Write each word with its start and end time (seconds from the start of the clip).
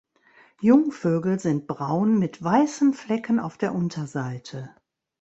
Jungvögel 0.61 1.39
sind 1.39 1.67
braun 1.67 2.17
mit 2.17 2.43
weißen 2.43 2.95
Flecken 2.95 3.39
auf 3.39 3.59
der 3.59 3.75
Unterseite. 3.75 4.73